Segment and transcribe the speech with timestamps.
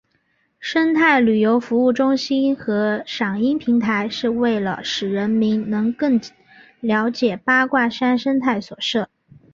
[0.59, 6.19] 生态旅游服务中心和赏鹰平台是为了使民众能更
[7.13, 9.07] 解八卦山生态所设。